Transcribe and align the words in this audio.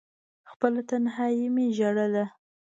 خپله 0.51 0.81
تنهايي 0.89 1.47
مې 1.55 1.65
ژړله… 1.77 2.25